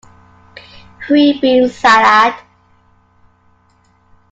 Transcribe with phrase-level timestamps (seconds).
[1.05, 2.33] "Three Bean Salad"